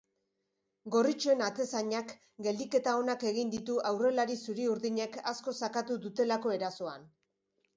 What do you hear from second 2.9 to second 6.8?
onak egin ditu aurrelari zuri-urdinek asko sakatu dutelako